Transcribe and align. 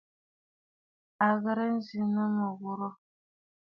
À 1.25 1.27
ghɨ̀rə 1.41 1.65
nzì 1.77 1.99
nɨ 2.13 2.23
mɨ̀ghurə̀. 2.37 2.93